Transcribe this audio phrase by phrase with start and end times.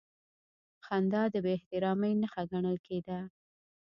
[0.85, 3.19] خندا د بېاحترامۍ نښه ګڼل کېده.